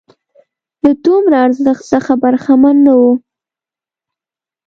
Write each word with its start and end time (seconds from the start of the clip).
له 0.83 0.91
دومره 1.05 1.35
ارزښت 1.45 1.83
څخه 1.93 2.13
برخمن 2.23 2.75
نه 2.85 2.93
وو. 2.99 3.11